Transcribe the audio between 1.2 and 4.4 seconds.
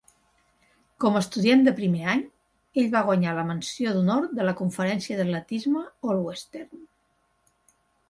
estudiant de primer any, ell va guanyar la menció d'honor